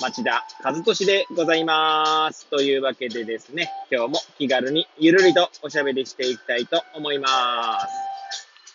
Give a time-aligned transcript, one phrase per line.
[0.00, 2.46] 町田和俊でございます。
[2.46, 7.78] というわけでですね、今日も気軽にゆるりとおしゃべりしていきたいと思いま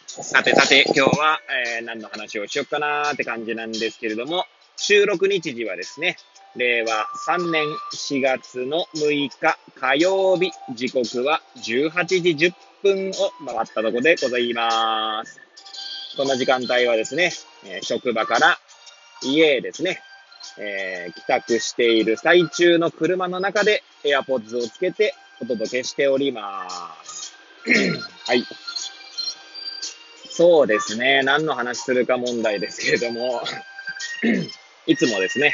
[0.07, 0.23] す。
[0.23, 1.39] さてさて、今日は、
[1.77, 4.45] えー、何の話をしよっかなーって感じなんですけれども、
[4.75, 6.17] 収録日時はですね、
[6.55, 12.53] 令和3年4月の6日火曜日、時刻は18時10
[12.83, 13.13] 分を
[13.45, 15.39] 回ったところでございます。
[16.15, 17.31] この時間帯はですね、
[17.65, 18.59] え職場から
[19.23, 20.01] 家へですね、
[20.57, 26.67] えー、帰宅している最中の車の中で AirPods をつけてお届けしておりま
[27.03, 27.33] す。
[28.25, 28.43] はい。
[30.29, 31.23] そうですね。
[31.23, 33.41] 何の話するか問題ですけれども
[34.85, 35.53] いつもですね、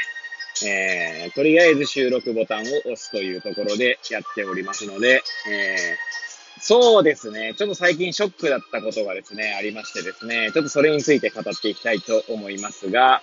[0.64, 6.24] えー、とりあえず収録ボタンを押すというところでやっておりますので、えー
[6.60, 7.54] そうですね。
[7.56, 13.22] ちょっと最近ショックだったことがですね、ありましてですね、ちょっとそれについて語っていきたいと思いますが、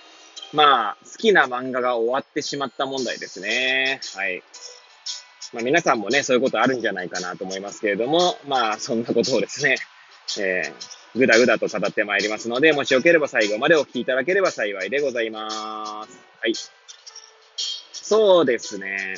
[0.53, 4.01] まあ、好きな漫画が終わってしまった問題ですね。
[4.15, 4.43] はい。
[5.53, 9.75] まあ皆さんもね、そういうことあるんじゃないかなと思いますけれども、まあそんなことをですね、
[10.39, 16.19] えー、ぐだぐだと語ってまいりますので、もしよければ最後までお聞きいただければ幸いでございます。
[16.41, 16.53] はい。
[17.91, 19.15] そうですね。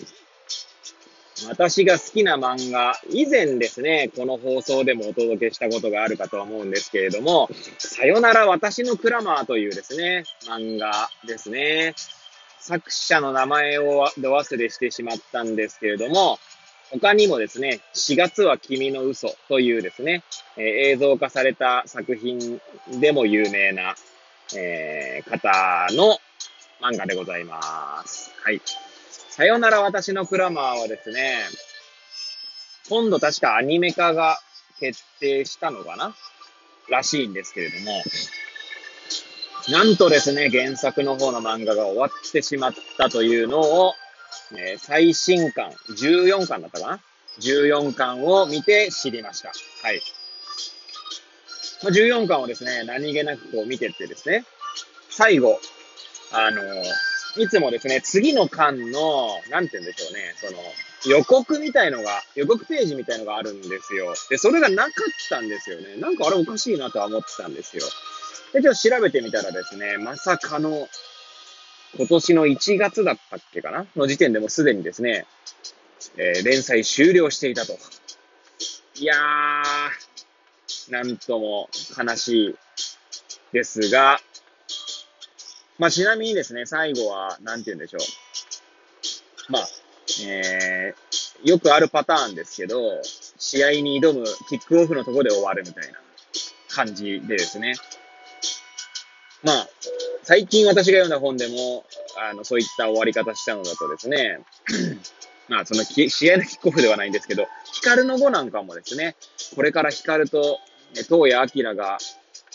[1.48, 11.96] 私が好きな漫画、以前ですね、この放送でもお届けしたことがあるかと思うんですけれども、さよなら私のクラマーというですね、漫画ですね。
[12.60, 16.40] 作者の名前をど忘れしてしまったんですけれども、
[16.92, 20.24] 他にもですね、4月は君の嘘というですね、
[20.58, 22.62] え、映像化された作品
[23.00, 23.96] でも有名な、
[24.56, 26.20] えー、方の
[26.80, 28.32] 漫画でございます。
[28.44, 28.62] はい。
[29.30, 31.40] さよなら私のクラマーはですね、
[32.90, 34.40] 今度確かアニメ化が
[34.80, 36.16] 決定したのかな？
[36.90, 38.04] らしいんですけれども、
[39.70, 43.94] なんとですね、原作の方の漫画が終わってしまったというのを、
[44.58, 47.00] え最新巻、14巻だったかな
[47.40, 49.52] ?14 巻を見て知りました。
[49.82, 50.02] はい。
[51.84, 54.44] ま14巻をですね、何気なくこう見てってですね、
[55.10, 55.60] 最後、
[56.32, 56.84] あのー
[57.38, 60.60] いつもですね、次の巻の、なんて言うんでしょうね、その、
[61.06, 64.14] 予告みたいのが、予告ページみたいのがあるんですよ。
[64.30, 64.92] で、それがなかっ
[65.30, 65.96] たんですよね。
[65.98, 67.84] なんかあれおかしいなとは思ってたんですよ。
[68.54, 70.88] で、ちょっと調べてみたらですね、まさかの、
[71.98, 73.86] 今年の1月だったっけかな？
[73.96, 75.26] の時点でもすでにですね、
[76.18, 77.78] えー、連載終了していたと。
[78.96, 82.56] いやー、なんとも悲しい
[83.52, 84.20] ですが、
[85.80, 89.52] まあ、ちなみにですね、最後は、なんて言うんでしょう。
[89.52, 89.68] まあ、
[90.26, 93.02] えー、よくあるパターンですけど、
[93.38, 96.00] 試合に挑むキックオフのところで終わるみたいな
[96.70, 97.76] 感じでですね。
[99.44, 99.68] まあ、
[100.24, 101.86] 最近私が読んだ本でも、
[102.18, 104.40] あの、そういった終わり方したのだとですね、
[105.50, 109.16] まあ、その試合のキックオフではないんですけど、ヒカルの後なんかもですね、
[109.56, 110.60] これからヒカルと、
[110.94, 111.98] 東谷明が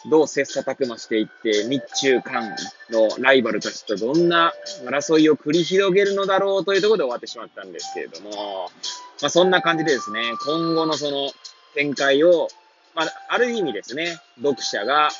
[0.06, 2.56] どう切磋琢磨していって、日中韓
[2.91, 4.53] のライバルたちとどんな
[4.84, 8.70] 争いを繰り広げるのだろうというところで終わってしまったんですけれども、
[9.20, 11.31] まあ、そんな感じでですね、今後のその
[11.75, 12.48] 展開を、
[12.94, 15.10] まあ、ある意味ですね、読者が、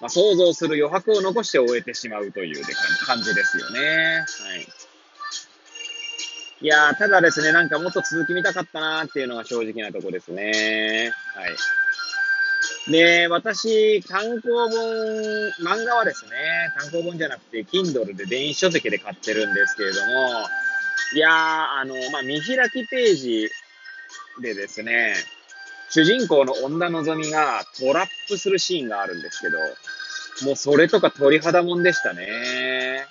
[0.00, 2.62] まあ、想像する余白を残して終えてしまうという
[3.06, 3.80] 感じですよね。
[3.80, 4.66] はい。
[6.60, 11.12] いやー、ただですね、なんかもっと続き見たかったなーっていうのが正直なとこですね。
[11.34, 11.56] はい。
[12.88, 14.70] で、私、単行本、
[15.62, 16.30] 漫画はですね、
[16.78, 20.46] 単行本じゃなくて、Kindle で電子書籍で買ってるんですけれども、
[21.14, 23.50] いやー、あの、まあ、見開きページ
[24.42, 25.14] でですね、
[25.88, 29.58] 主人公の女のぞみがトラップするシーンがあるんですけど、
[30.46, 33.06] もうそれとか鳥肌もんでしたね。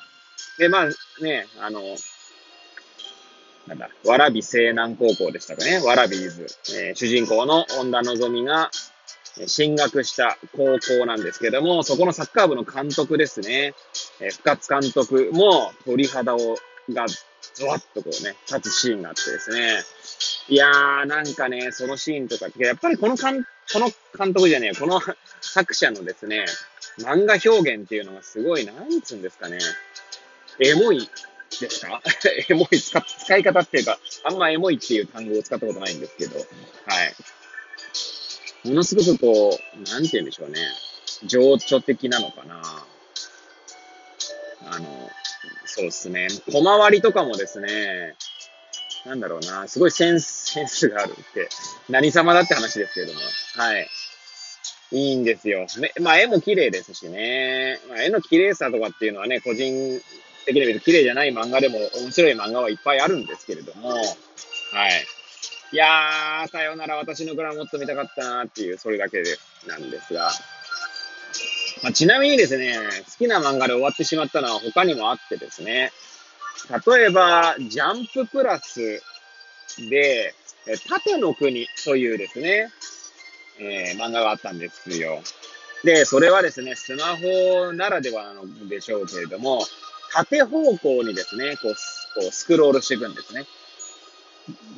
[0.59, 0.85] で、まあ
[1.23, 1.81] ね、あの、
[3.67, 5.79] なんだ、わらび西南高校でしたかね。
[5.79, 6.47] わらびーズ。
[6.75, 8.69] えー、主人公の女のぞみが、
[9.47, 13.73] 進学した高校なんですけども、そこのサッカー部の監督ですね。
[14.19, 16.57] え深津監督も鳥肌を、
[16.89, 17.05] が、
[17.55, 19.81] ゾワッとこうね、立つシーンがあってですね。
[20.49, 25.01] いやー、なんかね、そのシーンとか、やっぱりこの監、この監督じゃねえ、この
[25.41, 26.45] 作者のですね、
[26.99, 29.57] 漫画表現っていうのがすごい、なんつうんですかね、
[30.59, 31.09] エモい
[31.59, 32.01] ですか？
[32.49, 36.47] エモい使、使い方っていうか、あんまエモいっていう単語を使ったことないんですけど、はい。
[38.65, 40.59] ものすごくこう、なんて言うんでしょうね。
[41.25, 42.61] 情緒的なのかな。
[44.65, 45.09] あの、
[45.65, 46.27] そうですね。
[46.51, 48.15] 小回りとかもですね、
[49.05, 51.49] なんだろうな、すごいセンス、センスがあるって、
[51.89, 53.19] 何様だって話ですけれども、
[53.55, 53.87] はい。
[54.91, 55.65] いいんですよ。
[56.01, 57.79] まあ、絵も綺麗ですしね。
[57.89, 59.99] まあ、絵の綺麗さとかっていうのはね、個人
[60.45, 64.03] 的に見ると綺麗じゃない漫画でも面白い漫画はいっぱいあるんですけれども、はい。
[65.73, 70.29] いやー、さよなら私の蔵もっと見たかったなっていう、それだけで、なんですが。
[71.81, 72.77] まあ、ちなみにですね、
[73.09, 75.91] 好きな漫画で終わってしまったのは他にもあってですね、
[76.85, 79.01] 例えば、ジャンププラス
[79.89, 80.35] で、
[80.87, 82.69] 縦の国というですね、
[83.59, 85.23] えー、漫画があったんですよ。
[85.83, 89.65] で、それはですね、スマホならではなのでしょうけれども、
[90.13, 93.47] 縦方向にですね、こう、こうスクロールしていくんですね。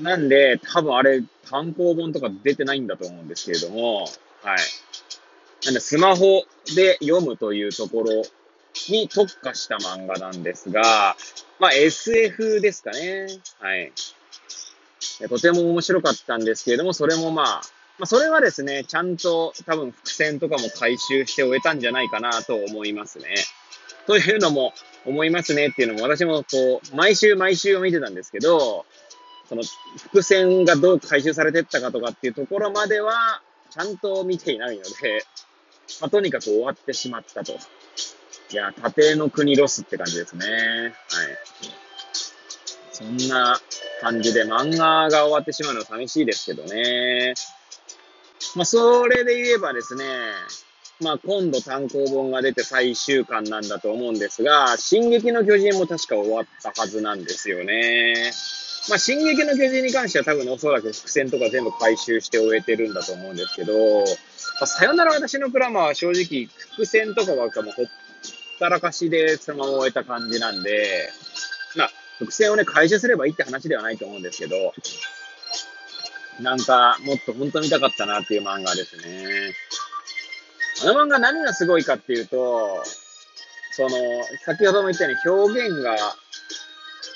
[0.01, 4.03] なんで、多分あれ、単行本とか出てないんだと思うんですけれども、
[4.43, 4.57] はい。
[5.65, 6.43] なんで、スマホ
[6.75, 8.23] で読むというところ
[8.89, 11.15] に特化した漫画なんですが、
[11.59, 13.27] まあ SF ですかね。
[13.59, 13.91] はい。
[15.29, 17.61] とても面白かったんですけれども、それもまあ、
[17.97, 23.35] まあ、それはですね、ちゃんと多分伏線とかも回収して終えたんじゃないかなと思いますね。
[24.05, 24.73] というのも
[25.05, 28.85] 思いますねっていうのも私もこう、毎週毎週見てたんですけど、
[29.47, 29.63] その
[29.97, 35.25] 伏線がどう回収されてったかとかっていうところまでは、ちゃんと見ていないので、
[36.01, 37.53] まあ、とにかく終わってしまったと。
[37.53, 40.45] いや、家庭の国ロスって感じですね。
[40.47, 40.93] はい。
[42.91, 43.59] そんな
[44.01, 47.33] 感じで漫画が終わってしまうのは寂しいですけどね。
[48.55, 50.05] まあ、それで言えばですね、
[51.01, 58.31] まあ、今度単行本が出て最終巻なんだと思うんですが、進撃の巨人も確か終わったはずなんですよね。
[58.89, 64.03] まあ、進撃の巨人に関しては多分おそらく伏線とか全部回収して終えてるんだと思うんですけど、ま
[64.61, 67.85] あ、さよなら私のプラマは正直伏線とかはもうほっ
[68.59, 71.09] たらかしでそのまま終えた感じなんで、
[71.75, 71.89] まあ、
[72.19, 74.73] 伏線をね、回収すればいいって話ではないと思うんですけど、
[76.39, 79.53] なんか、もっと本当見たかったなっていう漫画ですね。
[80.83, 82.83] あの漫画何がすごいかっていうと、
[83.71, 83.89] その、
[84.45, 85.95] 先ほども言ったように表現が、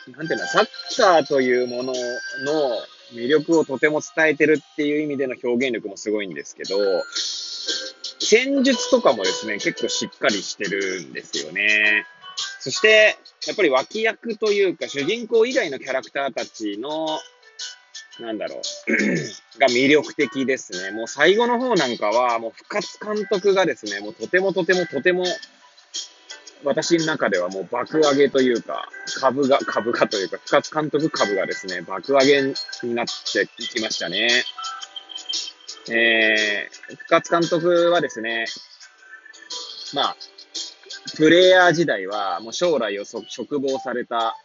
[0.08, 0.68] なんていうの、サッ
[0.98, 1.94] カーというものの
[3.14, 6.78] 魅力をとても伝えてるっていう意味での表現力もすごいんですけど、
[8.20, 12.06] 戦術とかもですね、結構しっかりしてるんですよね。
[12.60, 13.18] そして、
[13.48, 17.20] やっぱり脇役というか、主人公以外のキャラクターたちの
[18.20, 18.62] なんだろう、
[19.60, 20.92] が魅力的ですね。
[20.92, 25.26] もう最後の方なんかは、もう深津監督がですね、もうとてもとてもとても、
[26.64, 28.90] 私の中ではもう爆上げというか、
[29.20, 32.42] 株が、株がというか、深津監督株がですね、爆上げ
[32.84, 34.30] になっていきましたね。
[35.90, 38.46] えー、深津監督はですね、
[39.94, 40.18] まあ、
[41.16, 44.36] プレイヤー時代はもう将来を嘱望された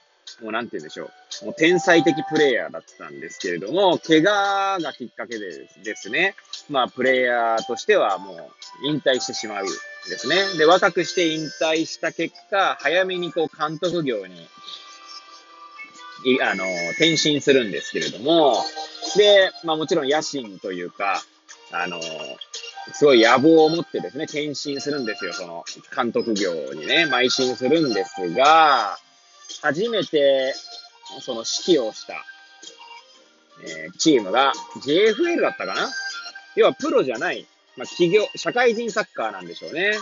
[0.42, 1.10] もうなんて言うんでしょう。
[1.42, 6.34] もう天才的プレイヤーだったんですけれども、怪我がきっかけでですね、
[6.68, 8.38] まあ、プレイヤーとしてはもう
[8.86, 9.72] 引退してしまうんで
[10.18, 10.36] すね。
[10.58, 14.34] で、若くして引退した結果、早めにこう監督業に、
[16.24, 18.56] いあの、転身するんですけれども、
[19.16, 21.22] で、まあもちろん野心というか、
[21.72, 22.00] あの、
[22.92, 25.64] すごい野望を持ってですね、転身するんですよ、その、
[25.94, 28.98] 監督業にね、邁進するんですが、
[29.62, 30.54] 初めて、
[31.20, 32.14] その指揮をした、
[33.62, 34.52] えー、チームが
[34.84, 35.88] JFL だったかな？
[36.56, 37.46] 要はプロじゃない、
[37.76, 39.92] まあ、企業、社会人サッカーなんでしょうね。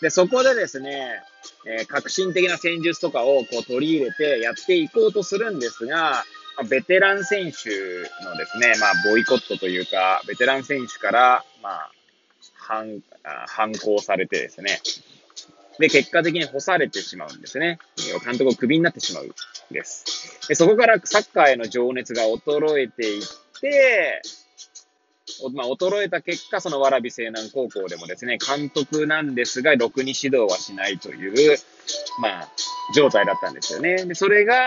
[0.00, 1.22] で、そこでですね、
[1.66, 6.24] えー、革新的な戦術とかをこう取り入れてやっていこうとするんですが、
[6.56, 7.70] まあ、ベテラン選手
[8.24, 11.90] のですね、まあ、ボイコットというか、ベテラン選手から、まあ、
[12.54, 13.02] 反、
[13.46, 14.80] 反抗されてですね、
[15.78, 17.78] で、結果的に干されてしまうんですね。
[18.24, 19.34] 監督をクビになってしまう
[19.70, 20.46] です。
[20.48, 23.22] でそこからサッカーへの情熱が衰えていっ
[23.60, 24.22] て、
[25.52, 31.58] まあ、衰えた結果、その蕨西南高校でもですね、監督なんですが、ろくに指導はしないという、
[32.20, 32.48] まあ、
[32.94, 34.04] 状態だったんですよね。
[34.04, 34.66] で、それが、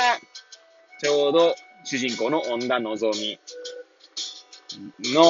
[1.01, 3.39] ちょうど主人公の恩田のぞみ
[5.13, 5.23] の、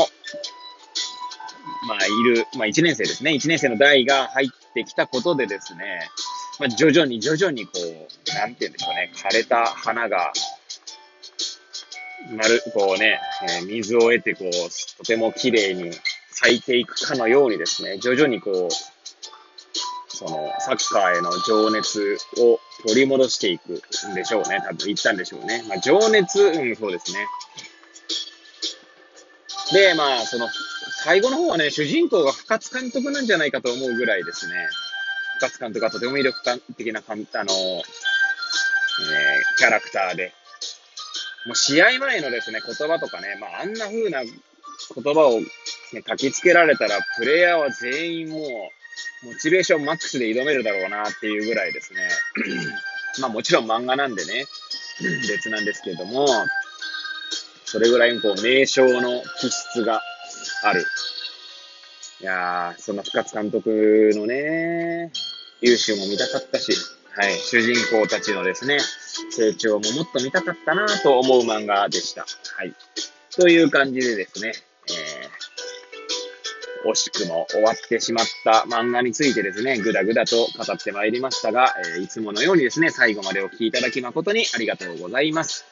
[1.88, 3.32] まあ、いる、まあ、1年生ですね。
[3.32, 6.10] 1年生の代が入ってきたことでですね、
[6.60, 10.34] まあ、徐々に徐々にこう、なんて言うんでしょうね、枯れた花が、
[12.32, 14.52] 丸、こうね、えー、水を得て、こう、
[14.98, 15.92] とても綺麗に
[16.32, 18.74] 咲いていくかのようにですね、徐々にこう、
[20.10, 24.62] その、サッカーへの情熱を取り戻していくんでしょうね。
[24.66, 25.64] 多分言ったんでしょうね。
[25.70, 27.26] まあ、情熱、うん、そうですね。
[29.72, 30.50] で、まあ、その、
[31.06, 34.56] 最後の方はね、主人公が深津監督なんじゃないかと思うぐらいですね。
[35.40, 36.38] 深津監督がとても魅力
[36.76, 37.26] 的な、あの、えー、
[39.58, 40.34] キャラクターで。
[41.46, 45.48] もう試合前のですね、言葉とかね、まあ、あんな風な言葉を、ね、
[46.08, 48.40] 書きつけられたら、プレイヤーは全員も
[49.24, 52.10] う、モチベーションマックスで挑めるだろうなっていうぐらいですね。
[53.22, 54.46] まあもちろん漫画なんでね、
[55.28, 56.28] 別なんですけども、
[57.66, 60.02] それぐらいこう名称の気質が
[60.64, 60.86] ある。
[62.22, 65.12] いやー、そんな深津監督のね、
[65.62, 66.72] 優秀も見たかったし、
[67.16, 68.80] はい、主人公たちのですね、
[69.32, 72.26] 成長ももっと見たかったなと思う漫画でした。
[72.56, 72.74] はい。
[73.36, 74.54] という感じでですね、
[76.86, 85.66] えー、惜しくも終わってしまった漫画についてですね、ぐだぐだと語ってまいりましたが、えー、いつものようにですね、最後までお聴きいただき誠にありがとうございます。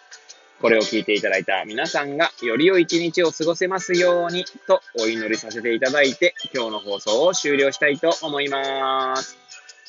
[0.61, 9.37] これを聞いていただいた皆さんがより良い一日を過ごせますようにとお祈りさせていただいて今日の放送を終了したいと思います。